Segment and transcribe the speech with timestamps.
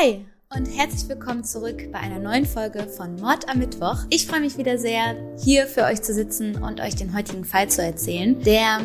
[0.00, 3.98] Hi und herzlich willkommen zurück bei einer neuen Folge von Mord am Mittwoch.
[4.10, 7.68] Ich freue mich wieder sehr, hier für euch zu sitzen und euch den heutigen Fall
[7.68, 8.80] zu erzählen, der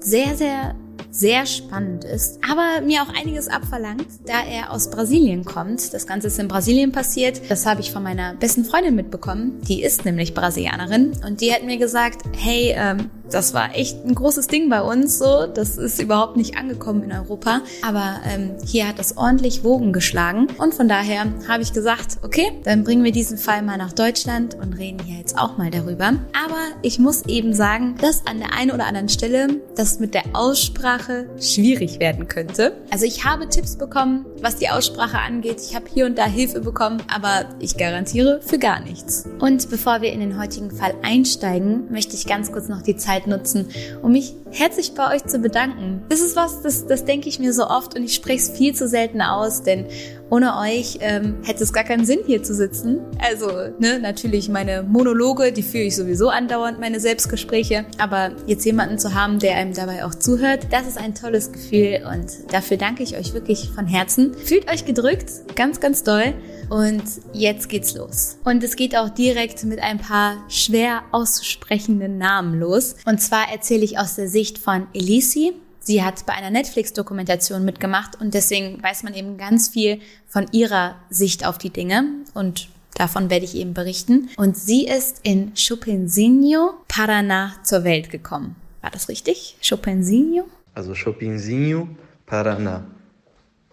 [0.00, 0.74] sehr, sehr
[1.10, 5.94] sehr spannend ist, aber mir auch einiges abverlangt, da er aus Brasilien kommt.
[5.94, 7.40] Das Ganze ist in Brasilien passiert.
[7.48, 9.60] Das habe ich von meiner besten Freundin mitbekommen.
[9.66, 14.14] Die ist nämlich Brasilianerin und die hat mir gesagt, hey, ähm, das war echt ein
[14.14, 15.46] großes Ding bei uns so.
[15.46, 17.62] Das ist überhaupt nicht angekommen in Europa.
[17.86, 20.48] Aber ähm, hier hat es ordentlich Wogen geschlagen.
[20.58, 24.54] Und von daher habe ich gesagt, okay, dann bringen wir diesen Fall mal nach Deutschland
[24.54, 26.06] und reden hier jetzt auch mal darüber.
[26.06, 30.24] Aber ich muss eben sagen, dass an der einen oder anderen Stelle das mit der
[30.32, 32.76] Aussprache schwierig werden könnte.
[32.90, 35.60] Also ich habe Tipps bekommen, was die Aussprache angeht.
[35.60, 39.24] Ich habe hier und da Hilfe bekommen, aber ich garantiere für gar nichts.
[39.40, 43.15] Und bevor wir in den heutigen Fall einsteigen, möchte ich ganz kurz noch die Zeit
[43.16, 43.66] Zeit nutzen,
[44.02, 46.02] um mich herzlich bei euch zu bedanken.
[46.08, 48.74] Das ist was, das, das denke ich mir so oft und ich spreche es viel
[48.74, 49.86] zu selten aus, denn
[50.30, 53.00] ohne euch ähm, hätte es gar keinen Sinn, hier zu sitzen.
[53.18, 57.86] Also, ne, natürlich meine Monologe, die führe ich sowieso andauernd, meine Selbstgespräche.
[57.98, 62.00] Aber jetzt jemanden zu haben, der einem dabei auch zuhört, das ist ein tolles Gefühl
[62.12, 64.34] und dafür danke ich euch wirklich von Herzen.
[64.34, 66.34] Fühlt euch gedrückt, ganz, ganz doll.
[66.68, 68.38] Und jetzt geht's los.
[68.44, 72.96] Und es geht auch direkt mit ein paar schwer auszusprechenden Namen los.
[73.04, 75.52] Und zwar erzähle ich aus der Sicht von Elisi.
[75.80, 80.96] Sie hat bei einer Netflix-Dokumentation mitgemacht und deswegen weiß man eben ganz viel von ihrer
[81.10, 84.28] Sicht auf die Dinge und davon werde ich eben berichten.
[84.36, 88.56] Und sie ist in Chopinzinho, Paraná zur Welt gekommen.
[88.80, 89.56] War das richtig?
[89.66, 90.44] Chopinzinho?
[90.74, 91.88] Also Chopinzinho,
[92.26, 92.82] Paraná.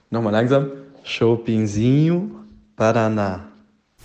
[0.09, 0.71] Nochmal langsam.
[1.03, 2.29] Chopinzinho,
[2.77, 3.52] Paraná.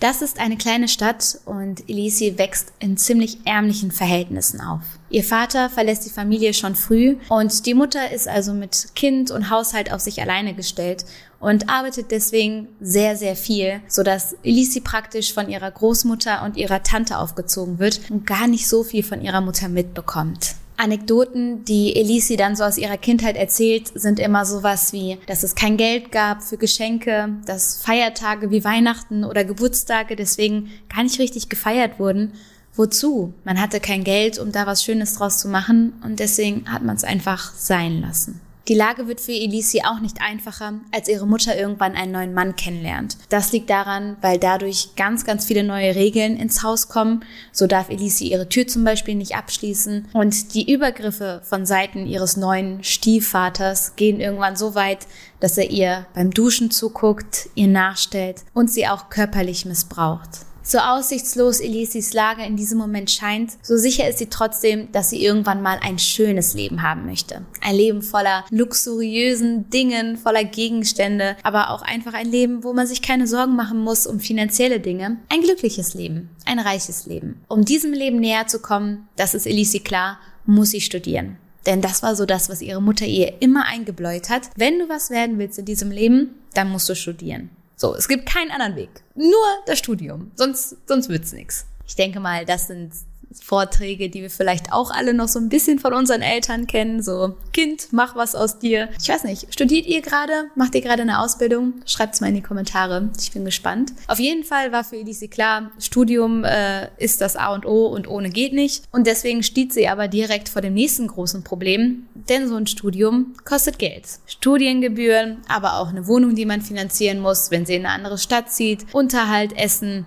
[0.01, 4.83] Das ist eine kleine Stadt und Elisi wächst in ziemlich ärmlichen Verhältnissen auf.
[5.11, 9.51] Ihr Vater verlässt die Familie schon früh und die Mutter ist also mit Kind und
[9.51, 11.05] Haushalt auf sich alleine gestellt
[11.41, 17.19] und arbeitet deswegen sehr, sehr viel, sodass Elisi praktisch von ihrer Großmutter und ihrer Tante
[17.19, 20.55] aufgezogen wird und gar nicht so viel von ihrer Mutter mitbekommt.
[20.79, 25.57] Anekdoten, die Elisi dann so aus ihrer Kindheit erzählt, sind immer sowas wie, dass es
[25.57, 31.49] kein Geld gab für Geschenke, dass Feiertage wie Weihnachten oder Geburtstage deswegen gar nicht richtig
[31.49, 32.33] gefeiert wurden.
[32.75, 33.35] Wozu?
[33.45, 36.95] Man hatte kein Geld, um da was Schönes draus zu machen und deswegen hat man
[36.95, 38.41] es einfach sein lassen.
[38.69, 42.55] Die Lage wird für Elisi auch nicht einfacher, als ihre Mutter irgendwann einen neuen Mann
[42.55, 43.17] kennenlernt.
[43.31, 47.25] Das liegt daran, weil dadurch ganz, ganz viele neue Regeln ins Haus kommen.
[47.51, 50.09] So darf Elisi ihre Tür zum Beispiel nicht abschließen.
[50.13, 55.07] Und die Übergriffe von Seiten ihres neuen Stiefvaters gehen irgendwann so weit,
[55.41, 60.48] dass er ihr beim Duschen zuguckt, ihr nachstellt und sie auch körperlich missbraucht.
[60.71, 65.25] So aussichtslos Elisis Lage in diesem Moment scheint, so sicher ist sie trotzdem, dass sie
[65.25, 67.41] irgendwann mal ein schönes Leben haben möchte.
[67.63, 73.01] Ein Leben voller luxuriösen Dingen, voller Gegenstände, aber auch einfach ein Leben, wo man sich
[73.01, 75.17] keine Sorgen machen muss um finanzielle Dinge.
[75.31, 77.41] Ein glückliches Leben, ein reiches Leben.
[77.49, 81.39] Um diesem Leben näher zu kommen, das ist Elisi klar, muss sie studieren.
[81.65, 84.51] Denn das war so das, was ihre Mutter ihr immer eingebläut hat.
[84.57, 87.49] Wenn du was werden willst in diesem Leben, dann musst du studieren.
[87.79, 88.91] So, es gibt keinen anderen Weg.
[89.15, 90.33] Nur das Studium.
[90.35, 91.65] Sonst, sonst wird's nichts.
[91.87, 92.93] Ich denke mal, das sind
[93.33, 97.03] Vorträge, die wir vielleicht auch alle noch so ein bisschen von unseren Eltern kennen.
[97.03, 98.89] So, Kind, mach was aus dir.
[99.01, 100.33] Ich weiß nicht, studiert ihr gerade?
[100.55, 101.75] Macht ihr gerade eine Ausbildung?
[101.87, 103.11] Schreibt's mal in die Kommentare.
[103.21, 103.93] Ich bin gespannt.
[104.07, 108.09] Auf jeden Fall war für Elise klar, Studium äh, ist das A und O und
[108.09, 108.85] ohne geht nicht.
[108.93, 113.35] Und deswegen steht sie aber direkt vor dem nächsten großen Problem, denn so ein Studium
[113.45, 114.07] kostet Geld.
[114.27, 118.51] Studiengebühren, aber auch eine Wohnung, die man finanzieren muss, wenn sie in eine andere Stadt
[118.51, 120.07] zieht, Unterhalt, Essen,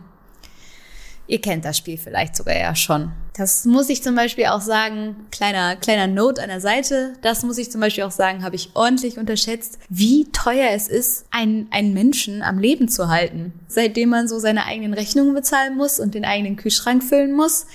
[1.32, 3.14] Ihr kennt das Spiel vielleicht sogar ja schon.
[3.38, 7.58] Das muss ich zum Beispiel auch sagen, kleiner, kleiner Note an der Seite, das muss
[7.58, 11.94] ich zum Beispiel auch sagen, habe ich ordentlich unterschätzt, wie teuer es ist, einen, einen
[11.94, 13.54] Menschen am Leben zu halten.
[13.70, 17.66] Seitdem man so seine eigenen Rechnungen bezahlen muss und den eigenen Kühlschrank füllen muss.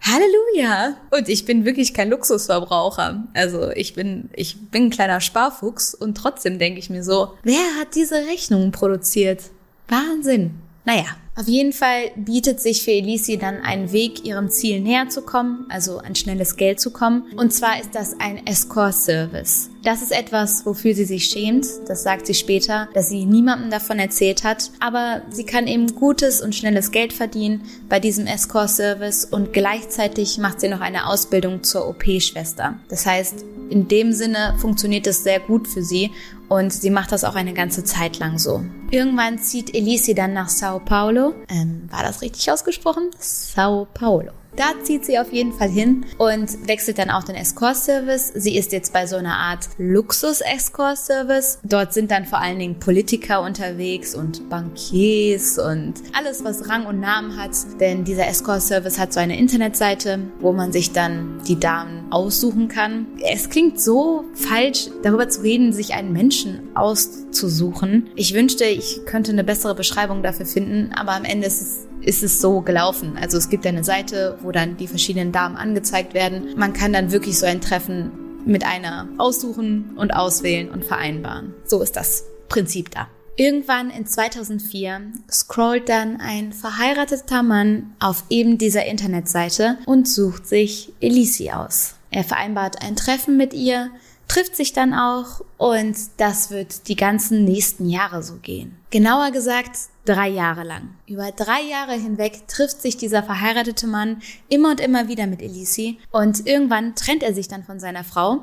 [0.00, 0.96] Halleluja!
[1.12, 3.28] Und ich bin wirklich kein Luxusverbraucher.
[3.32, 7.76] Also ich bin, ich bin ein kleiner Sparfuchs und trotzdem denke ich mir so, wer
[7.78, 9.44] hat diese Rechnungen produziert?
[9.86, 10.56] Wahnsinn!
[10.84, 11.04] Naja,
[11.38, 15.66] auf jeden Fall bietet sich für Elisi dann ein Weg, ihrem Ziel näher zu kommen,
[15.68, 17.26] also an schnelles Geld zu kommen.
[17.36, 19.70] Und zwar ist das ein Escort-Service.
[19.84, 21.64] Das ist etwas, wofür sie sich schämt.
[21.86, 24.72] Das sagt sie später, dass sie niemandem davon erzählt hat.
[24.80, 30.60] Aber sie kann eben gutes und schnelles Geld verdienen bei diesem Escort-Service und gleichzeitig macht
[30.60, 32.80] sie noch eine Ausbildung zur OP-Schwester.
[32.88, 36.10] Das heißt, in dem Sinne funktioniert es sehr gut für sie
[36.48, 38.64] und sie macht das auch eine ganze Zeit lang so.
[38.90, 41.27] Irgendwann zieht Elisi dann nach Sao Paulo.
[41.48, 43.10] Ähm, war das richtig ausgesprochen?
[43.18, 44.32] Sao Paulo.
[44.56, 48.32] Da zieht sie auf jeden Fall hin und wechselt dann auch den Escort-Service.
[48.34, 51.60] Sie ist jetzt bei so einer Art Luxus-Escort-Service.
[51.62, 56.98] Dort sind dann vor allen Dingen Politiker unterwegs und Bankiers und alles, was Rang und
[56.98, 57.52] Namen hat.
[57.78, 63.06] Denn dieser Escort-Service hat so eine Internetseite, wo man sich dann die Damen aussuchen kann.
[63.22, 68.10] Es klingt so falsch, darüber zu reden, sich einen Menschen auszusuchen.
[68.16, 72.22] Ich wünschte, ich könnte eine bessere Beschreibung dafür finden, aber am Ende ist es ist
[72.22, 73.18] es so gelaufen.
[73.20, 76.54] Also es gibt eine Seite, wo dann die verschiedenen Damen angezeigt werden.
[76.56, 78.10] Man kann dann wirklich so ein Treffen
[78.44, 81.54] mit einer aussuchen und auswählen und vereinbaren.
[81.64, 83.08] So ist das Prinzip da.
[83.36, 85.00] Irgendwann in 2004
[85.30, 91.94] scrollt dann ein verheirateter Mann auf eben dieser Internetseite und sucht sich Elisi aus.
[92.10, 93.90] Er vereinbart ein Treffen mit ihr,
[94.28, 98.76] trifft sich dann auch und das wird die ganzen nächsten Jahre so gehen.
[98.90, 99.72] Genauer gesagt
[100.04, 100.90] drei Jahre lang.
[101.06, 105.98] Über drei Jahre hinweg trifft sich dieser verheiratete Mann immer und immer wieder mit Elisi
[106.10, 108.42] und irgendwann trennt er sich dann von seiner Frau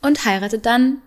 [0.00, 1.02] und heiratet dann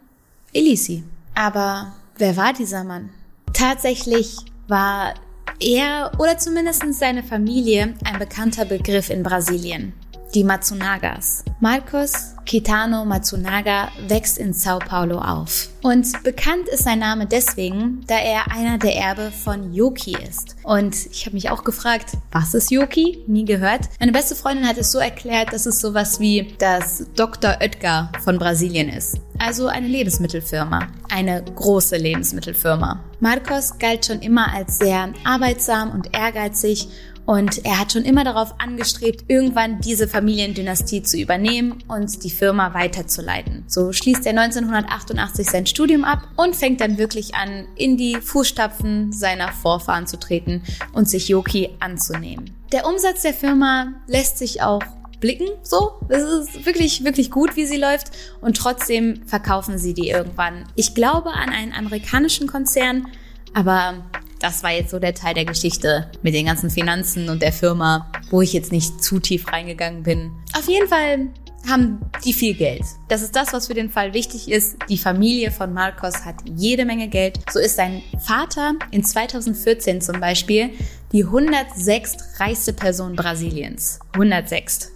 [0.53, 1.03] Elisi.
[1.35, 3.09] Aber wer war dieser Mann?
[3.53, 4.37] Tatsächlich
[4.67, 5.15] war
[5.59, 9.93] er oder zumindest seine Familie ein bekannter Begriff in Brasilien
[10.33, 11.43] die Matsunagas.
[11.59, 15.69] Marcos Kitano Matsunaga wächst in Sao Paulo auf.
[15.81, 20.55] Und bekannt ist sein Name deswegen, da er einer der Erbe von Yoki ist.
[20.63, 23.23] Und ich habe mich auch gefragt, was ist Yoki?
[23.27, 23.81] Nie gehört.
[23.99, 27.57] Meine beste Freundin hat es so erklärt, dass es sowas wie das Dr.
[27.61, 29.19] Oetker von Brasilien ist.
[29.37, 30.87] Also eine Lebensmittelfirma.
[31.09, 32.99] Eine große Lebensmittelfirma.
[33.19, 36.87] Marcos galt schon immer als sehr arbeitsam und ehrgeizig
[37.29, 42.73] und er hat schon immer darauf angestrebt, irgendwann diese Familiendynastie zu übernehmen und die Firma
[42.73, 43.65] weiterzuleiten.
[43.67, 49.13] So schließt er 1988 sein Studium ab und fängt dann wirklich an, in die Fußstapfen
[49.13, 52.49] seiner Vorfahren zu treten und sich Yoki anzunehmen.
[52.71, 54.81] Der Umsatz der Firma lässt sich auch
[55.19, 55.99] blicken, so.
[56.09, 58.07] Es ist wirklich, wirklich gut, wie sie läuft.
[58.41, 60.65] Und trotzdem verkaufen sie die irgendwann.
[60.75, 63.07] Ich glaube an einen amerikanischen Konzern,
[63.53, 64.03] aber
[64.39, 68.09] das war jetzt so der Teil der Geschichte mit den ganzen Finanzen und der Firma,
[68.29, 70.31] wo ich jetzt nicht zu tief reingegangen bin.
[70.57, 71.27] Auf jeden Fall
[71.67, 72.83] haben die viel Geld.
[73.09, 74.77] Das ist das, was für den Fall wichtig ist.
[74.87, 77.39] Die Familie von Marcos hat jede Menge Geld.
[77.51, 80.69] So ist sein Vater in 2014 zum Beispiel
[81.11, 83.99] die 106 reichste Person Brasiliens.
[84.13, 84.91] 106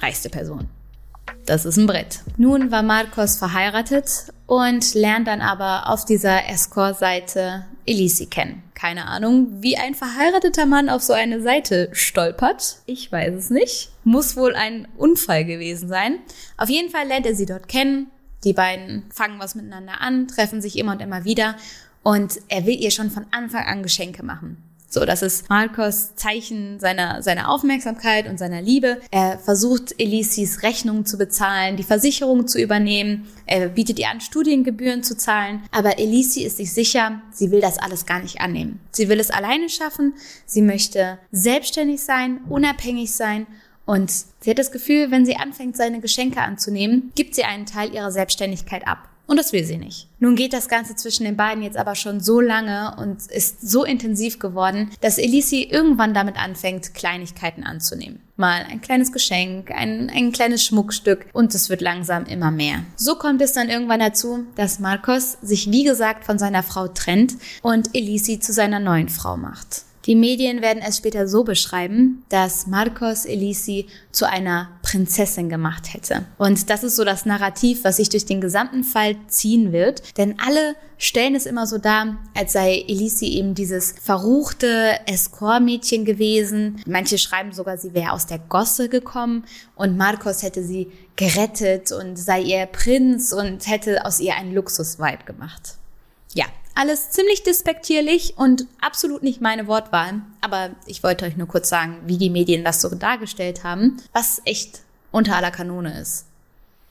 [0.00, 0.68] reichste Person.
[1.44, 2.20] Das ist ein Brett.
[2.36, 8.62] Nun war Marcos verheiratet und lernt dann aber auf dieser Escort-Seite Elisi kennen.
[8.74, 12.78] Keine Ahnung, wie ein verheirateter Mann auf so eine Seite stolpert.
[12.86, 13.90] Ich weiß es nicht.
[14.04, 16.18] Muss wohl ein Unfall gewesen sein.
[16.56, 18.10] Auf jeden Fall lernt er sie dort kennen.
[18.44, 21.56] Die beiden fangen was miteinander an, treffen sich immer und immer wieder
[22.02, 24.62] und er will ihr schon von Anfang an Geschenke machen.
[24.88, 29.00] So, das ist Marcos Zeichen seiner, seiner Aufmerksamkeit und seiner Liebe.
[29.10, 33.26] Er versucht, Elisis Rechnungen zu bezahlen, die Versicherung zu übernehmen.
[33.46, 35.62] Er bietet ihr an, Studiengebühren zu zahlen.
[35.72, 38.80] Aber Elisi ist sich sicher, sie will das alles gar nicht annehmen.
[38.92, 40.14] Sie will es alleine schaffen.
[40.46, 43.46] Sie möchte selbstständig sein, unabhängig sein
[43.86, 44.10] und
[44.40, 48.10] sie hat das Gefühl, wenn sie anfängt, seine Geschenke anzunehmen, gibt sie einen Teil ihrer
[48.10, 49.08] Selbstständigkeit ab.
[49.26, 50.08] Und das will sie nicht.
[50.20, 53.84] Nun geht das Ganze zwischen den beiden jetzt aber schon so lange und ist so
[53.84, 58.20] intensiv geworden, dass Elisi irgendwann damit anfängt, Kleinigkeiten anzunehmen.
[58.36, 62.84] Mal ein kleines Geschenk, ein, ein kleines Schmuckstück und es wird langsam immer mehr.
[62.94, 67.34] So kommt es dann irgendwann dazu, dass Marcos sich wie gesagt von seiner Frau trennt
[67.62, 69.82] und Elisi zu seiner neuen Frau macht.
[70.06, 76.24] Die Medien werden es später so beschreiben, dass Marcos Elisi zu einer Prinzessin gemacht hätte.
[76.38, 80.16] Und das ist so das Narrativ, was sich durch den gesamten Fall ziehen wird.
[80.16, 86.80] Denn alle stellen es immer so dar, als sei Elisi eben dieses verruchte Escort-Mädchen gewesen.
[86.86, 89.44] Manche schreiben sogar, sie wäre aus der Gosse gekommen
[89.74, 95.24] und Marcos hätte sie gerettet und sei ihr Prinz und hätte aus ihr einen Luxus-Vibe
[95.24, 95.74] gemacht.
[96.32, 96.44] Ja,
[96.76, 100.20] alles ziemlich despektierlich und absolut nicht meine Wortwahl.
[100.40, 104.42] Aber ich wollte euch nur kurz sagen, wie die Medien das so dargestellt haben, was
[104.44, 106.26] echt unter aller Kanone ist.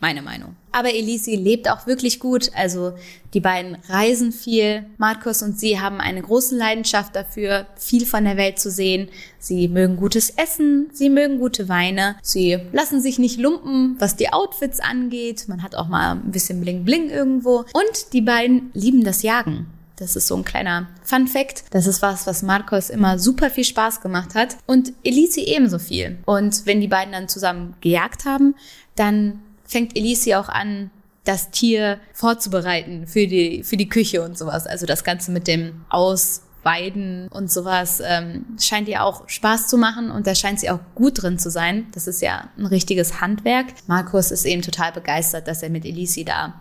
[0.02, 0.56] Meine Meinung.
[0.74, 2.52] Aber Elisi lebt auch wirklich gut.
[2.54, 2.94] Also
[3.34, 4.86] die beiden reisen viel.
[4.98, 9.08] Markus und sie haben eine große Leidenschaft dafür, viel von der Welt zu sehen.
[9.40, 12.18] Sie mögen gutes Essen, sie mögen gute Weine.
[12.22, 15.46] Sie lassen sich nicht lumpen, was die Outfits angeht.
[15.48, 17.60] Man hat auch mal ein bisschen Bling Bling irgendwo.
[17.74, 19.68] Und die beiden lieben das Jagen.
[19.98, 21.64] Das ist so ein kleiner Fun Fact.
[21.72, 26.18] Das ist was, was Marcos immer super viel Spaß gemacht hat und Elisi ebenso viel.
[26.26, 28.56] Und wenn die beiden dann zusammen gejagt haben,
[28.96, 30.92] dann fängt Elisi auch an,
[31.24, 34.68] das Tier vorzubereiten für die, für die Küche und sowas.
[34.68, 39.78] Also das Ganze mit dem Aus Weiden und sowas ähm, scheint ihr auch Spaß zu
[39.78, 41.86] machen und da scheint sie auch gut drin zu sein.
[41.94, 43.68] Das ist ja ein richtiges Handwerk.
[43.86, 46.56] Markus ist eben total begeistert, dass er mit Elisi da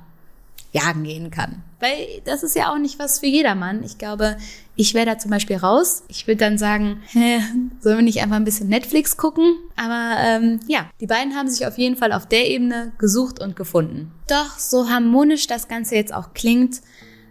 [0.75, 1.62] jagen gehen kann.
[1.81, 3.83] Weil das ist ja auch nicht was für jedermann.
[3.85, 4.37] Ich glaube,
[4.75, 6.02] ich wäre da zum Beispiel raus.
[6.09, 7.40] Ich würde dann sagen, hä,
[7.81, 9.57] sollen wir nicht einfach ein bisschen Netflix gucken?
[9.76, 13.57] Aber ähm, ja, die beiden haben sich auf jeden Fall auf der Ebene gesucht und
[13.57, 14.12] gefunden.
[14.28, 16.81] Doch so harmonisch das Ganze jetzt auch klingt,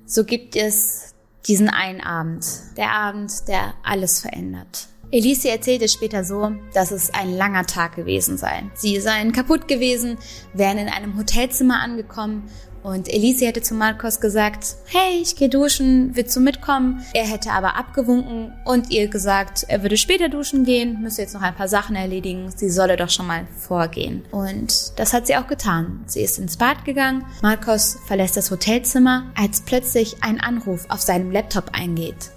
[0.05, 1.13] so gibt es
[1.47, 2.45] diesen einen Abend.
[2.77, 4.87] Der Abend, der alles verändert.
[5.11, 8.63] Elise erzählte später so, dass es ein langer Tag gewesen sei.
[8.73, 10.17] Sie seien kaputt gewesen,
[10.53, 12.49] wären in einem Hotelzimmer angekommen
[12.83, 17.03] und Elise hätte zu Marcos gesagt, hey, ich gehe duschen, willst du mitkommen?
[17.13, 21.41] Er hätte aber abgewunken und ihr gesagt, er würde später duschen gehen, müsse jetzt noch
[21.41, 24.23] ein paar Sachen erledigen, sie solle doch schon mal vorgehen.
[24.31, 26.03] Und das hat sie auch getan.
[26.05, 31.31] Sie ist ins Bad gegangen, Marcos verlässt das Hotelzimmer, als plötzlich ein Anruf auf seinem
[31.31, 32.31] Laptop eingeht.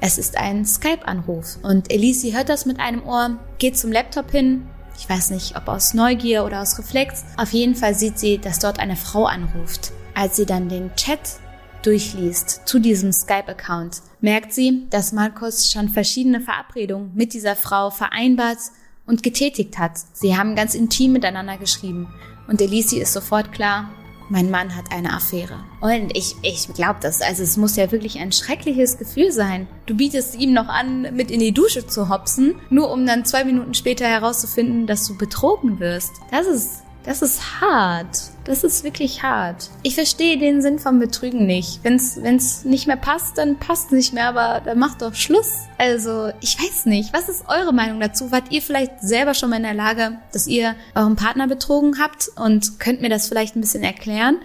[0.00, 4.66] Es ist ein Skype-Anruf und Elise hört das mit einem Ohr, geht zum Laptop hin,
[5.02, 7.24] ich weiß nicht, ob aus Neugier oder aus Reflex.
[7.36, 9.90] Auf jeden Fall sieht sie, dass dort eine Frau anruft.
[10.14, 11.18] Als sie dann den Chat
[11.82, 18.58] durchliest zu diesem Skype-Account, merkt sie, dass Markus schon verschiedene Verabredungen mit dieser Frau vereinbart
[19.04, 19.98] und getätigt hat.
[20.12, 22.06] Sie haben ganz intim miteinander geschrieben.
[22.46, 23.90] Und Elisi ist sofort klar,
[24.28, 25.64] mein Mann hat eine Affäre.
[25.80, 27.20] Und ich, ich glaube das.
[27.20, 29.66] Also es muss ja wirklich ein schreckliches Gefühl sein.
[29.86, 33.44] Du bietest ihm noch an, mit in die Dusche zu hopsen, nur um dann zwei
[33.44, 36.12] Minuten später herauszufinden, dass du betrogen wirst.
[36.30, 38.18] Das ist das ist hart.
[38.44, 39.70] Das ist wirklich hart.
[39.82, 41.80] Ich verstehe den Sinn vom Betrügen nicht.
[41.82, 45.52] Wenn's, wenn's nicht mehr passt, dann passt nicht mehr, aber dann macht doch Schluss.
[45.78, 47.12] Also, ich weiß nicht.
[47.12, 48.32] Was ist eure Meinung dazu?
[48.32, 52.30] Wart ihr vielleicht selber schon mal in der Lage, dass ihr euren Partner betrogen habt
[52.36, 54.38] und könnt mir das vielleicht ein bisschen erklären?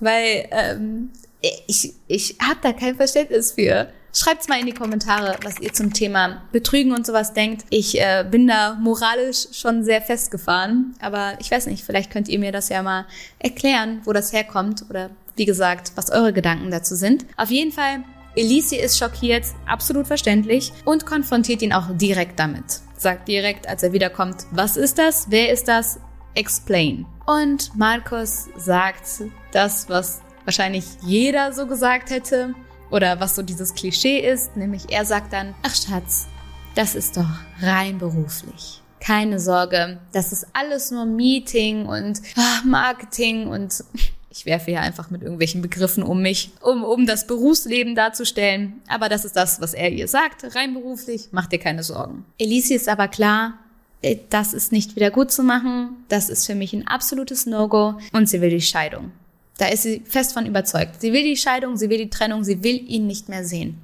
[0.00, 1.10] Weil ähm,
[1.40, 3.88] ich, ich habe da kein Verständnis für.
[4.12, 7.64] Schreibt's mal in die Kommentare, was ihr zum Thema Betrügen und sowas denkt.
[7.70, 12.38] Ich äh, bin da moralisch schon sehr festgefahren, aber ich weiß nicht, vielleicht könnt ihr
[12.38, 13.06] mir das ja mal
[13.38, 17.26] erklären, wo das herkommt oder wie gesagt, was eure Gedanken dazu sind.
[17.36, 18.02] Auf jeden Fall,
[18.34, 22.64] Elise ist schockiert, absolut verständlich und konfrontiert ihn auch direkt damit.
[22.96, 25.26] Sagt direkt, als er wiederkommt, was ist das?
[25.28, 26.00] Wer ist das?
[26.34, 27.06] Explain.
[27.26, 29.22] Und Markus sagt
[29.52, 32.54] das, was wahrscheinlich jeder so gesagt hätte.
[32.90, 36.26] Oder was so dieses Klischee ist, nämlich er sagt dann, ach Schatz,
[36.74, 37.28] das ist doch
[37.60, 38.82] rein beruflich.
[39.00, 43.84] Keine Sorge, das ist alles nur Meeting und ach, Marketing und
[44.30, 48.80] ich werfe hier einfach mit irgendwelchen Begriffen um mich, um, um das Berufsleben darzustellen.
[48.88, 52.24] Aber das ist das, was er ihr sagt, rein beruflich, mach dir keine Sorgen.
[52.38, 53.54] Elise ist aber klar,
[54.02, 57.98] äh, das ist nicht wieder gut zu machen, das ist für mich ein absolutes No-Go
[58.12, 59.12] und sie will die Scheidung.
[59.58, 61.00] Da ist sie fest von überzeugt.
[61.00, 63.78] Sie will die Scheidung, sie will die Trennung, sie will ihn nicht mehr sehen.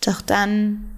[0.00, 0.88] Doch dann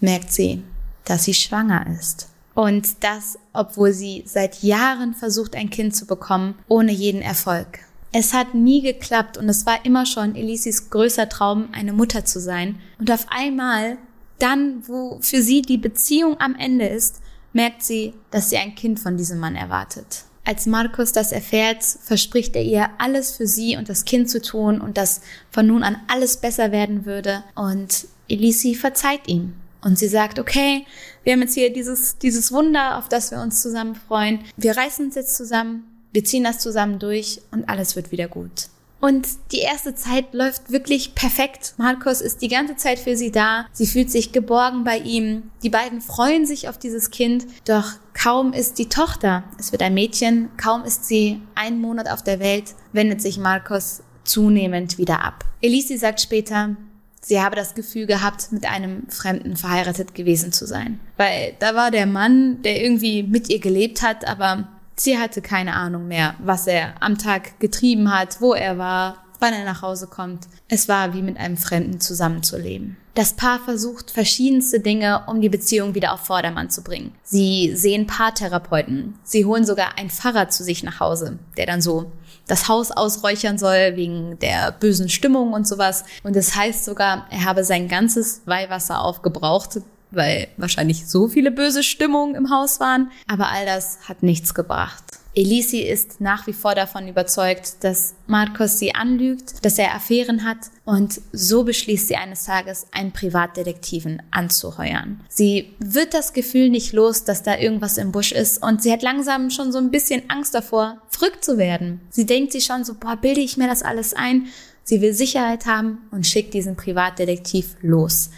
[0.00, 0.62] merkt sie,
[1.04, 2.28] dass sie schwanger ist.
[2.54, 7.78] Und das, obwohl sie seit Jahren versucht, ein Kind zu bekommen, ohne jeden Erfolg.
[8.12, 12.40] Es hat nie geklappt und es war immer schon Elisis größer Traum, eine Mutter zu
[12.40, 12.80] sein.
[12.98, 13.98] Und auf einmal,
[14.40, 17.20] dann, wo für sie die Beziehung am Ende ist,
[17.52, 20.24] merkt sie, dass sie ein Kind von diesem Mann erwartet.
[20.44, 24.80] Als Markus das erfährt, verspricht er ihr, alles für sie und das Kind zu tun
[24.80, 25.20] und dass
[25.50, 27.44] von nun an alles besser werden würde.
[27.54, 29.54] Und Elisi verzeiht ihm.
[29.82, 30.84] Und sie sagt, okay,
[31.24, 34.40] wir haben jetzt hier dieses, dieses Wunder, auf das wir uns zusammen freuen.
[34.56, 38.68] Wir reißen uns jetzt zusammen, wir ziehen das zusammen durch und alles wird wieder gut.
[39.00, 41.74] Und die erste Zeit läuft wirklich perfekt.
[41.78, 43.66] Markus ist die ganze Zeit für sie da.
[43.72, 45.50] Sie fühlt sich geborgen bei ihm.
[45.62, 47.46] Die beiden freuen sich auf dieses Kind.
[47.64, 52.22] Doch kaum ist die Tochter, es wird ein Mädchen, kaum ist sie einen Monat auf
[52.22, 55.44] der Welt, wendet sich Markus zunehmend wieder ab.
[55.62, 56.76] Elise sagt später,
[57.22, 61.00] sie habe das Gefühl gehabt, mit einem Fremden verheiratet gewesen zu sein.
[61.16, 64.68] Weil da war der Mann, der irgendwie mit ihr gelebt hat, aber
[65.00, 69.54] Sie hatte keine Ahnung mehr, was er am Tag getrieben hat, wo er war, wann
[69.54, 70.46] er nach Hause kommt.
[70.68, 72.98] Es war wie mit einem Fremden zusammenzuleben.
[73.14, 77.14] Das Paar versucht verschiedenste Dinge, um die Beziehung wieder auf Vordermann zu bringen.
[77.22, 79.14] Sie sehen Paartherapeuten.
[79.22, 82.12] Sie holen sogar einen Pfarrer zu sich nach Hause, der dann so
[82.46, 86.04] das Haus ausräuchern soll wegen der bösen Stimmung und sowas.
[86.24, 91.50] Und es das heißt sogar, er habe sein ganzes Weihwasser aufgebraucht, weil wahrscheinlich so viele
[91.50, 93.10] böse Stimmungen im Haus waren.
[93.26, 95.04] Aber all das hat nichts gebracht.
[95.34, 100.58] Elisi ist nach wie vor davon überzeugt, dass Marcos sie anlügt, dass er Affären hat
[100.84, 105.20] und so beschließt sie eines Tages, einen Privatdetektiven anzuheuern.
[105.28, 109.02] Sie wird das Gefühl nicht los, dass da irgendwas im Busch ist und sie hat
[109.02, 112.00] langsam schon so ein bisschen Angst davor, verrückt zu werden.
[112.10, 114.48] Sie denkt sich schon so, boah, bilde ich mir das alles ein?
[114.82, 118.30] Sie will Sicherheit haben und schickt diesen Privatdetektiv los.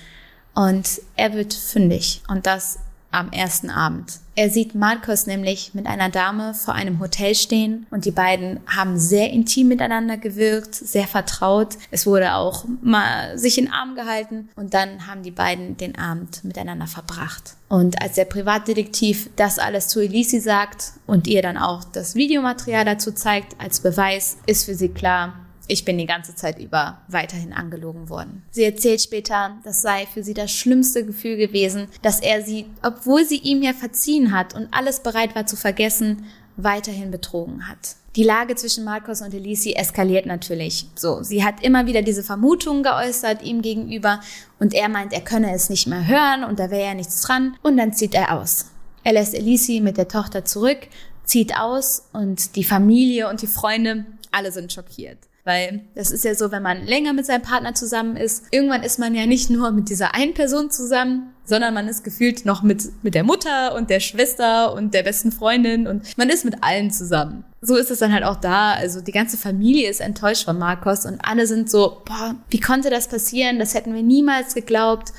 [0.54, 2.78] Und er wird fündig und das
[3.12, 4.20] am ersten Abend.
[4.34, 8.98] Er sieht Marcos nämlich mit einer Dame vor einem Hotel stehen und die beiden haben
[8.98, 11.76] sehr intim miteinander gewirkt, sehr vertraut.
[11.90, 16.42] Es wurde auch mal sich in Arm gehalten und dann haben die beiden den Abend
[16.44, 17.56] miteinander verbracht.
[17.68, 22.86] Und als der Privatdetektiv das alles zu Elisi sagt und ihr dann auch das Videomaterial
[22.86, 25.34] dazu zeigt als Beweis, ist für sie klar,
[25.72, 28.42] ich bin die ganze Zeit über weiterhin angelogen worden.
[28.50, 33.24] Sie erzählt später, das sei für sie das schlimmste Gefühl gewesen, dass er sie, obwohl
[33.24, 36.26] sie ihm ja verziehen hat und alles bereit war zu vergessen,
[36.56, 37.96] weiterhin betrogen hat.
[38.16, 40.86] Die Lage zwischen Marcos und Elisi eskaliert natürlich.
[40.94, 44.20] So, sie hat immer wieder diese Vermutungen geäußert ihm gegenüber
[44.60, 47.56] und er meint, er könne es nicht mehr hören und da wäre ja nichts dran
[47.62, 48.66] und dann zieht er aus.
[49.04, 50.80] Er lässt Elisi mit der Tochter zurück,
[51.24, 55.18] zieht aus und die Familie und die Freunde, alle sind schockiert.
[55.44, 59.00] Weil das ist ja so, wenn man länger mit seinem Partner zusammen ist, irgendwann ist
[59.00, 62.84] man ja nicht nur mit dieser einen Person zusammen, sondern man ist gefühlt noch mit,
[63.02, 66.92] mit der Mutter und der Schwester und der besten Freundin und man ist mit allen
[66.92, 67.44] zusammen.
[67.60, 68.72] So ist es dann halt auch da.
[68.74, 72.90] Also die ganze Familie ist enttäuscht von Marcos und alle sind so, boah, wie konnte
[72.90, 73.58] das passieren?
[73.58, 75.12] Das hätten wir niemals geglaubt.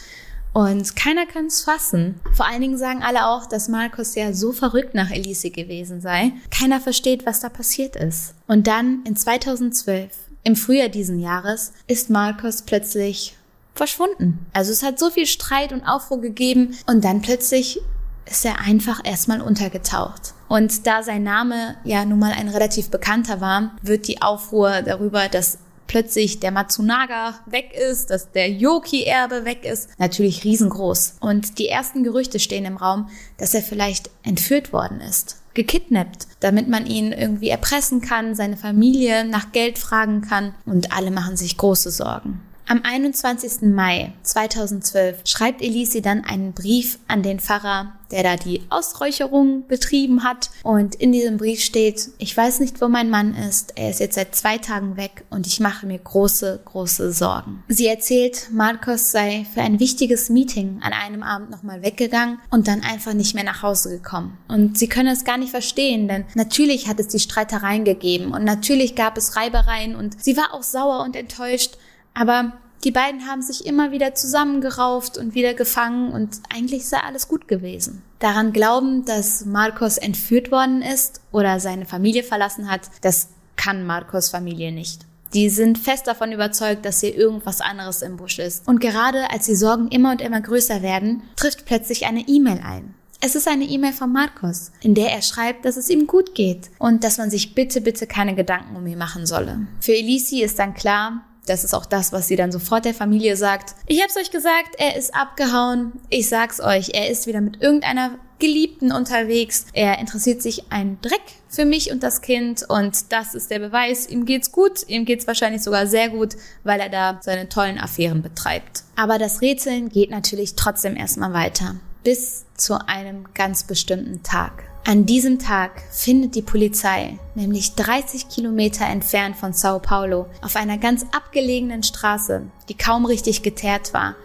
[0.54, 2.20] Und keiner kann es fassen.
[2.34, 6.32] Vor allen Dingen sagen alle auch, dass Markus ja so verrückt nach Elise gewesen sei.
[6.52, 8.36] Keiner versteht, was da passiert ist.
[8.48, 10.12] Und dann in 2012,
[10.44, 13.36] im Frühjahr diesen Jahres, ist Markus plötzlich
[13.74, 14.46] verschwunden.
[14.54, 17.82] Also es hat so viel Streit und Aufruhr gegeben und dann plötzlich
[18.26, 20.34] ist er einfach erstmal untergetaucht.
[20.48, 25.28] Und da sein Name ja nun mal ein relativ bekannter war, wird die Aufruhr darüber,
[25.28, 25.58] dass
[25.88, 31.18] plötzlich der Matsunaga weg ist, dass der Yoki-Erbe weg ist, natürlich riesengroß.
[31.20, 36.68] Und die ersten Gerüchte stehen im Raum, dass er vielleicht entführt worden ist gekidnappt, damit
[36.68, 41.58] man ihn irgendwie erpressen kann, seine Familie nach Geld fragen kann und alle machen sich
[41.58, 42.42] große Sorgen.
[42.66, 43.62] Am 21.
[43.64, 50.24] Mai 2012 schreibt Elisi dann einen Brief an den Pfarrer, der da die Ausräucherung betrieben
[50.24, 50.50] hat.
[50.64, 53.74] Und in diesem Brief steht, ich weiß nicht, wo mein Mann ist.
[53.76, 57.64] Er ist jetzt seit zwei Tagen weg und ich mache mir große, große Sorgen.
[57.68, 62.82] Sie erzählt, Marcos sei für ein wichtiges Meeting an einem Abend nochmal weggegangen und dann
[62.82, 64.38] einfach nicht mehr nach Hause gekommen.
[64.48, 68.46] Und sie können es gar nicht verstehen, denn natürlich hat es die Streitereien gegeben und
[68.46, 71.78] natürlich gab es Reibereien und sie war auch sauer und enttäuscht.
[72.14, 77.28] Aber die beiden haben sich immer wieder zusammengerauft und wieder gefangen und eigentlich sei alles
[77.28, 78.02] gut gewesen.
[78.20, 84.30] Daran glauben, dass Marcos entführt worden ist oder seine Familie verlassen hat, das kann Marcos
[84.30, 85.06] Familie nicht.
[85.34, 88.68] Die sind fest davon überzeugt, dass hier irgendwas anderes im Busch ist.
[88.68, 92.94] Und gerade als die Sorgen immer und immer größer werden, trifft plötzlich eine E-Mail ein.
[93.20, 96.70] Es ist eine E-Mail von Marcos, in der er schreibt, dass es ihm gut geht
[96.78, 99.66] und dass man sich bitte, bitte keine Gedanken um ihn machen solle.
[99.80, 103.36] Für Elisi ist dann klar, das ist auch das, was sie dann sofort der Familie
[103.36, 103.76] sagt.
[103.88, 105.94] Ich hab's euch gesagt, er ist abgehauen.
[106.10, 109.66] Ich sag's euch, er ist wieder mit irgendeiner Geliebten unterwegs.
[109.74, 114.08] Er interessiert sich ein Dreck für mich und das Kind und das ist der Beweis.
[114.08, 118.22] Ihm geht's gut, ihm geht's wahrscheinlich sogar sehr gut, weil er da seine tollen Affären
[118.22, 118.84] betreibt.
[118.96, 121.76] Aber das Rätseln geht natürlich trotzdem erstmal weiter.
[122.04, 124.73] Bis zu einem ganz bestimmten Tag.
[124.86, 130.78] An diesem Tag findet die Polizei, nämlich 30 Kilometer entfernt von Sao Paulo, auf einer
[130.78, 134.16] ganz abgelegenen Straße, die kaum richtig geteert war,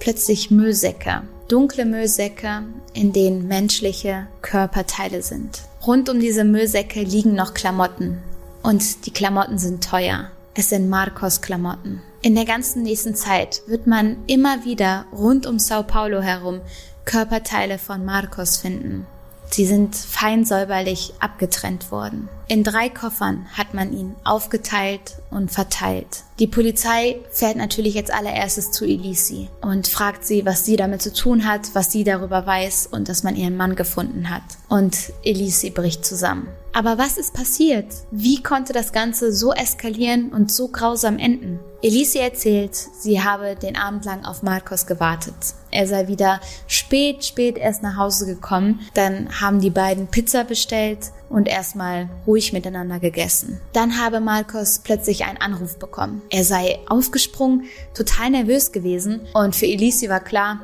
[0.00, 1.22] plötzlich Müllsäcke.
[1.46, 5.62] Dunkle Müllsäcke, in denen menschliche Körperteile sind.
[5.86, 8.18] Rund um diese Müllsäcke liegen noch Klamotten.
[8.64, 10.30] Und die Klamotten sind teuer.
[10.54, 12.02] Es sind Marcos Klamotten.
[12.20, 16.60] In der ganzen nächsten Zeit wird man immer wieder rund um Sao Paulo herum
[17.04, 19.06] Körperteile von Marcos finden.
[19.52, 22.28] Sie sind fein säuberlich abgetrennt worden.
[22.46, 26.22] In drei Koffern hat man ihn aufgeteilt und verteilt.
[26.40, 31.12] Die Polizei fährt natürlich jetzt allererstes zu Elisi und fragt sie, was sie damit zu
[31.12, 34.42] tun hat, was sie darüber weiß und dass man ihren Mann gefunden hat.
[34.70, 36.48] Und Elisi bricht zusammen.
[36.72, 37.86] Aber was ist passiert?
[38.10, 41.58] Wie konnte das Ganze so eskalieren und so grausam enden?
[41.82, 45.34] Elise erzählt, sie habe den Abend lang auf Marcos gewartet.
[45.70, 48.80] Er sei wieder spät, spät erst nach Hause gekommen.
[48.94, 53.58] Dann haben die beiden Pizza bestellt und erstmal ruhig miteinander gegessen.
[53.72, 56.20] Dann habe Marcos plötzlich einen Anruf bekommen.
[56.28, 57.64] Er sei aufgesprungen,
[57.94, 60.60] total nervös gewesen und für Elise war klar,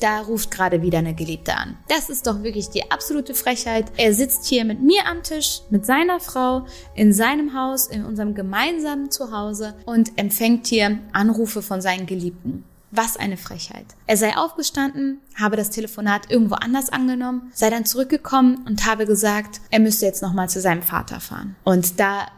[0.00, 1.76] da ruft gerade wieder eine Geliebte an.
[1.88, 3.86] Das ist doch wirklich die absolute Frechheit.
[3.96, 8.34] Er sitzt hier mit mir am Tisch, mit seiner Frau, in seinem Haus, in unserem
[8.34, 12.64] gemeinsamen Zuhause und empfängt hier Anrufe von seinen Geliebten.
[12.90, 13.84] Was eine Frechheit.
[14.06, 19.60] Er sei aufgestanden, habe das Telefonat irgendwo anders angenommen, sei dann zurückgekommen und habe gesagt,
[19.70, 21.56] er müsste jetzt nochmal zu seinem Vater fahren.
[21.64, 22.28] Und da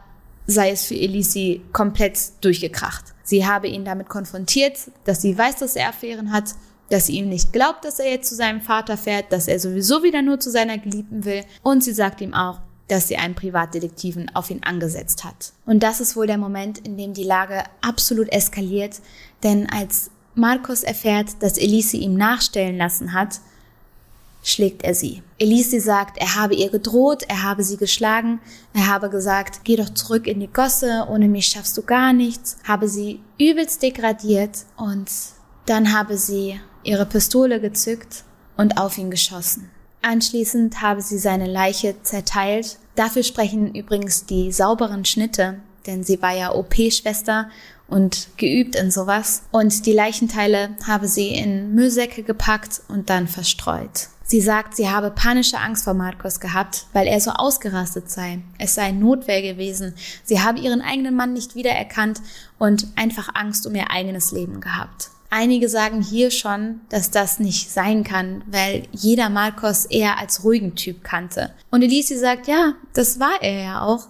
[0.47, 3.05] sei es für Elisi komplett durchgekracht.
[3.23, 6.55] Sie habe ihn damit konfrontiert, dass sie weiß, dass er Affären hat,
[6.89, 10.03] dass sie ihm nicht glaubt, dass er jetzt zu seinem Vater fährt, dass er sowieso
[10.03, 12.59] wieder nur zu seiner Geliebten will und sie sagt ihm auch,
[12.89, 15.53] dass sie einen Privatdetektiven auf ihn angesetzt hat.
[15.65, 18.99] Und das ist wohl der Moment, in dem die Lage absolut eskaliert,
[19.43, 23.39] denn als Markus erfährt, dass Elise ihm nachstellen lassen hat,
[24.43, 25.21] schlägt er sie.
[25.37, 28.39] Elise sagt, er habe ihr gedroht, er habe sie geschlagen,
[28.73, 32.57] er habe gesagt, geh doch zurück in die Gosse, ohne mich schaffst du gar nichts,
[32.67, 35.09] habe sie übelst degradiert und
[35.65, 38.23] dann habe sie ihre Pistole gezückt
[38.57, 39.69] und auf ihn geschossen.
[40.01, 42.77] Anschließend habe sie seine Leiche zerteilt.
[42.95, 47.49] Dafür sprechen übrigens die sauberen Schnitte, denn sie war ja OP-Schwester
[47.87, 49.43] und geübt in sowas.
[49.51, 54.07] Und die Leichenteile habe sie in Müllsäcke gepackt und dann verstreut.
[54.23, 58.39] Sie sagt, sie habe panische Angst vor Marcos gehabt, weil er so ausgerastet sei.
[58.57, 59.93] Es sei Notwehr gewesen.
[60.23, 62.21] Sie habe ihren eigenen Mann nicht wiedererkannt
[62.57, 65.09] und einfach Angst um ihr eigenes Leben gehabt.
[65.29, 70.75] Einige sagen hier schon, dass das nicht sein kann, weil jeder Marcos eher als ruhigen
[70.75, 71.51] Typ kannte.
[71.69, 74.07] Und Elise sagt, ja, das war er ja auch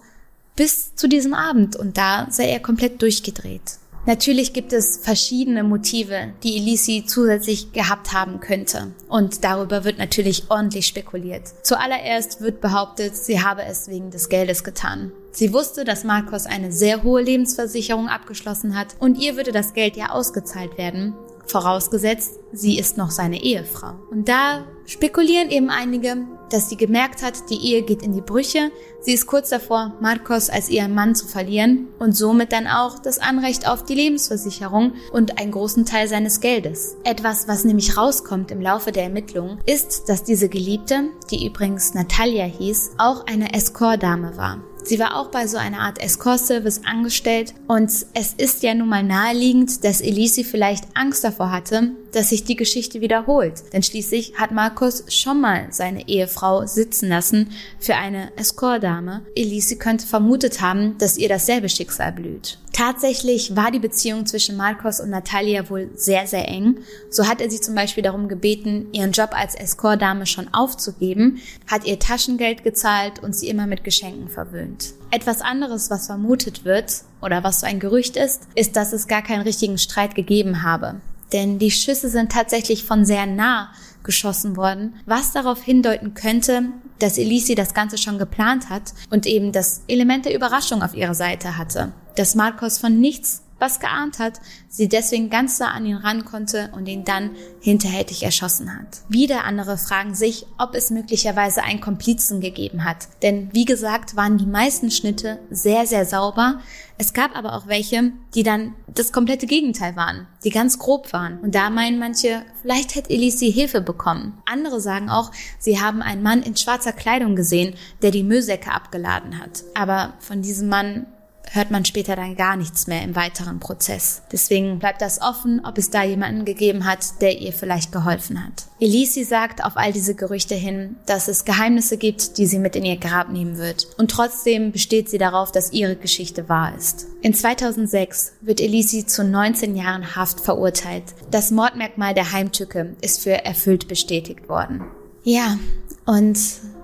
[0.56, 3.78] bis zu diesem Abend und da sei er komplett durchgedreht.
[4.04, 8.90] Natürlich gibt es verschiedene Motive, die Elisi zusätzlich gehabt haben könnte.
[9.08, 11.42] Und darüber wird natürlich ordentlich spekuliert.
[11.62, 15.12] Zuallererst wird behauptet, sie habe es wegen des Geldes getan.
[15.30, 19.96] Sie wusste, dass Marcos eine sehr hohe Lebensversicherung abgeschlossen hat und ihr würde das Geld
[19.96, 21.14] ja ausgezahlt werden.
[21.46, 23.94] Vorausgesetzt, sie ist noch seine Ehefrau.
[24.10, 26.16] Und da spekulieren eben einige,
[26.50, 28.70] dass sie gemerkt hat, die Ehe geht in die Brüche.
[29.00, 33.18] Sie ist kurz davor, Marcos als ihren Mann zu verlieren und somit dann auch das
[33.18, 36.96] Anrecht auf die Lebensversicherung und einen großen Teil seines Geldes.
[37.04, 42.44] Etwas, was nämlich rauskommt im Laufe der Ermittlungen, ist, dass diese Geliebte, die übrigens Natalia
[42.44, 44.58] hieß, auch eine Escort-Dame war.
[44.84, 47.54] Sie war auch bei so einer Art Escort-Service angestellt.
[47.68, 52.44] Und es ist ja nun mal naheliegend, dass Elise vielleicht Angst davor hatte, dass sich
[52.44, 53.72] die Geschichte wiederholt.
[53.72, 59.22] Denn schließlich hat Markus schon mal seine Ehefrau sitzen lassen für eine Escort-Dame.
[59.34, 62.58] Elise könnte vermutet haben, dass ihr dasselbe Schicksal blüht.
[62.72, 66.78] Tatsächlich war die Beziehung zwischen Marcos und Natalia wohl sehr, sehr eng.
[67.10, 71.38] So hat er sie zum Beispiel darum gebeten, ihren Job als Escort-Dame schon aufzugeben,
[71.70, 74.94] hat ihr Taschengeld gezahlt und sie immer mit Geschenken verwöhnt.
[75.10, 79.22] Etwas anderes, was vermutet wird oder was so ein Gerücht ist, ist, dass es gar
[79.22, 81.00] keinen richtigen Streit gegeben habe.
[81.32, 83.70] Denn die Schüsse sind tatsächlich von sehr nah
[84.02, 86.64] geschossen worden, was darauf hindeuten könnte,
[86.98, 91.14] dass Elise das Ganze schon geplant hat und eben das Element der Überraschung auf ihrer
[91.14, 91.92] Seite hatte.
[92.16, 96.70] Dass Marcos von nichts was geahnt hat, sie deswegen ganz nah an ihn ran konnte
[96.74, 99.02] und ihn dann hinterhältig erschossen hat.
[99.08, 103.08] Wieder andere fragen sich, ob es möglicherweise einen Komplizen gegeben hat.
[103.22, 106.60] Denn wie gesagt, waren die meisten Schnitte sehr, sehr sauber.
[106.98, 111.38] Es gab aber auch welche, die dann das komplette Gegenteil waren, die ganz grob waren.
[111.40, 114.38] Und da meinen manche, vielleicht hätte Elise Hilfe bekommen.
[114.44, 119.38] Andere sagen auch, sie haben einen Mann in schwarzer Kleidung gesehen, der die Müllsäcke abgeladen
[119.38, 119.62] hat.
[119.74, 121.06] Aber von diesem Mann
[121.50, 124.22] hört man später dann gar nichts mehr im weiteren Prozess.
[124.32, 128.66] Deswegen bleibt das offen, ob es da jemanden gegeben hat, der ihr vielleicht geholfen hat.
[128.80, 132.84] Elisi sagt auf all diese Gerüchte hin, dass es Geheimnisse gibt, die sie mit in
[132.84, 133.86] ihr Grab nehmen wird.
[133.98, 137.06] Und trotzdem besteht sie darauf, dass ihre Geschichte wahr ist.
[137.20, 141.04] In 2006 wird Elisi zu 19 Jahren Haft verurteilt.
[141.30, 144.84] Das Mordmerkmal der Heimtücke ist für erfüllt bestätigt worden.
[145.22, 145.56] Ja,
[146.04, 146.38] und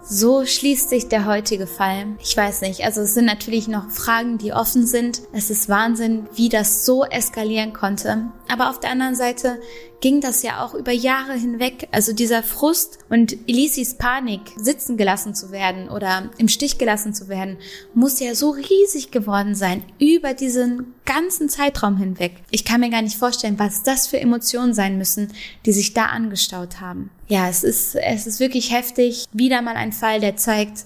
[0.09, 2.07] so schließt sich der heutige Fall.
[2.21, 5.23] Ich weiß nicht, also es sind natürlich noch Fragen, die offen sind.
[5.33, 8.29] Es ist Wahnsinn, wie das so eskalieren konnte.
[8.49, 9.61] Aber auf der anderen Seite
[10.01, 11.89] ging das ja auch über Jahre hinweg.
[11.93, 17.29] Also dieser Frust und Elisis Panik, sitzen gelassen zu werden oder im Stich gelassen zu
[17.29, 17.59] werden,
[17.95, 22.37] muss ja so riesig geworden sein über diesen ganzen Zeitraum hinweg.
[22.51, 25.33] Ich kann mir gar nicht vorstellen, was das für Emotionen sein müssen,
[25.67, 27.11] die sich da angestaut haben.
[27.27, 29.27] Ja, es ist, es ist wirklich heftig.
[29.33, 30.85] Wieder mal ein Fall, der zeigt,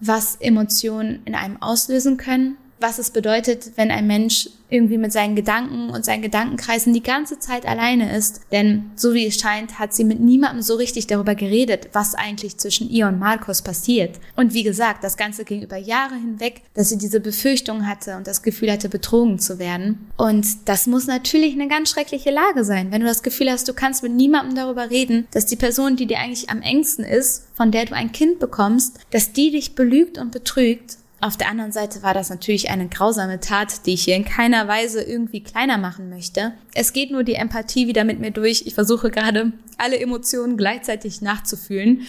[0.00, 5.36] was Emotionen in einem auslösen können was es bedeutet, wenn ein Mensch irgendwie mit seinen
[5.36, 8.40] Gedanken und seinen Gedankenkreisen die ganze Zeit alleine ist.
[8.50, 12.56] Denn so wie es scheint, hat sie mit niemandem so richtig darüber geredet, was eigentlich
[12.58, 14.18] zwischen ihr und Markus passiert.
[14.34, 18.26] Und wie gesagt, das Ganze ging über Jahre hinweg, dass sie diese Befürchtung hatte und
[18.26, 20.10] das Gefühl hatte, betrogen zu werden.
[20.16, 23.74] Und das muss natürlich eine ganz schreckliche Lage sein, wenn du das Gefühl hast, du
[23.74, 27.70] kannst mit niemandem darüber reden, dass die Person, die dir eigentlich am engsten ist, von
[27.70, 32.02] der du ein Kind bekommst, dass die dich belügt und betrügt auf der anderen Seite
[32.02, 36.10] war das natürlich eine grausame Tat, die ich hier in keiner Weise irgendwie kleiner machen
[36.10, 36.52] möchte.
[36.74, 38.64] Es geht nur die Empathie wieder mit mir durch.
[38.66, 42.02] Ich versuche gerade alle Emotionen gleichzeitig nachzufühlen.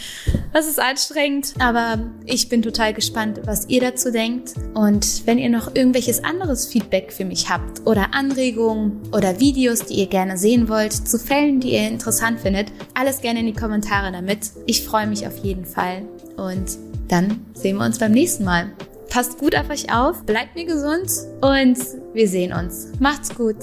[0.51, 4.53] Das ist anstrengend, aber ich bin total gespannt, was ihr dazu denkt.
[4.73, 9.95] Und wenn ihr noch irgendwelches anderes Feedback für mich habt oder Anregungen oder Videos, die
[9.95, 14.11] ihr gerne sehen wollt, zu Fällen, die ihr interessant findet, alles gerne in die Kommentare
[14.11, 14.51] damit.
[14.65, 16.03] Ich freue mich auf jeden Fall.
[16.35, 18.71] Und dann sehen wir uns beim nächsten Mal.
[19.09, 21.09] Passt gut auf euch auf, bleibt mir gesund
[21.41, 21.77] und
[22.13, 22.91] wir sehen uns.
[22.99, 23.57] Macht's gut.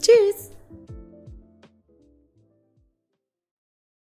[0.00, 0.49] Tschüss.